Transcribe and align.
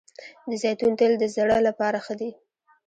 د 0.49 0.51
زیتون 0.61 0.91
تېل 0.99 1.13
د 1.19 1.23
زړه 1.35 1.57
لپاره 1.67 1.97
ښه 2.05 2.13
دي 2.19 2.31